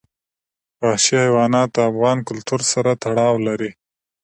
[0.81, 3.71] وحشي حیوانات د افغان کلتور سره تړاو لري.